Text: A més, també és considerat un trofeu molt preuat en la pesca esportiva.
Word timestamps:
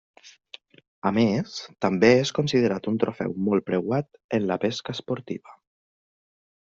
A 1.09 1.11
més, 1.17 1.57
també 1.85 2.09
és 2.21 2.31
considerat 2.39 2.89
un 2.93 2.97
trofeu 3.03 3.35
molt 3.51 3.67
preuat 3.71 4.09
en 4.39 4.49
la 4.53 4.59
pesca 4.65 4.97
esportiva. 4.99 5.55